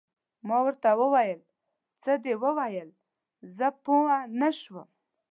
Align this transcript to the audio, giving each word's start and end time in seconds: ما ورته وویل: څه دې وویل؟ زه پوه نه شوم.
ما 0.47 0.57
ورته 0.65 0.89
وویل: 1.01 1.39
څه 2.01 2.11
دې 2.23 2.33
وویل؟ 2.43 2.89
زه 3.57 3.67
پوه 3.83 4.15
نه 4.39 4.49
شوم. 4.59 4.87